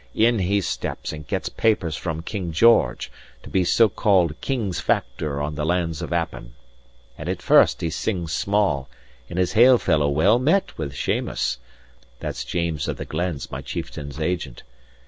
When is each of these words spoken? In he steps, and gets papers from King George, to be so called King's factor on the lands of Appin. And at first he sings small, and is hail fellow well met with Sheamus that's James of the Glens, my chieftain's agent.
In 0.15 0.39
he 0.39 0.61
steps, 0.61 1.13
and 1.13 1.27
gets 1.27 1.47
papers 1.47 1.95
from 1.95 2.23
King 2.23 2.51
George, 2.51 3.11
to 3.43 3.51
be 3.51 3.63
so 3.63 3.87
called 3.87 4.33
King's 4.41 4.79
factor 4.79 5.39
on 5.39 5.53
the 5.53 5.63
lands 5.63 6.01
of 6.01 6.11
Appin. 6.11 6.55
And 7.19 7.29
at 7.29 7.39
first 7.39 7.81
he 7.81 7.91
sings 7.91 8.33
small, 8.33 8.89
and 9.29 9.37
is 9.37 9.53
hail 9.53 9.77
fellow 9.77 10.09
well 10.09 10.39
met 10.39 10.75
with 10.75 10.95
Sheamus 10.95 11.59
that's 12.19 12.43
James 12.43 12.87
of 12.87 12.97
the 12.97 13.05
Glens, 13.05 13.51
my 13.51 13.61
chieftain's 13.61 14.19
agent. 14.19 14.63